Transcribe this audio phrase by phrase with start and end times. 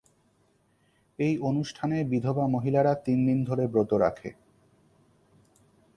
[1.19, 4.29] এই অনুষ্ঠানে বিধবা মহিলারা তিন দিন ধরে ব্রত রাখে।